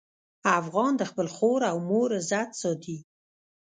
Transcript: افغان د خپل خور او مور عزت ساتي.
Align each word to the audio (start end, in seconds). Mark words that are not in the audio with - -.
افغان 0.59 0.91
د 0.97 1.01
خپل 1.09 1.27
خور 1.35 1.61
او 1.71 1.77
مور 1.89 2.09
عزت 2.19 2.49
ساتي. 2.61 2.97